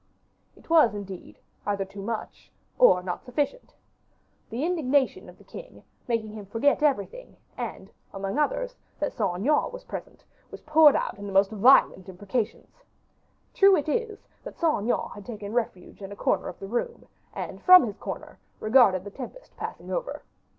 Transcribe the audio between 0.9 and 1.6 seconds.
indeed,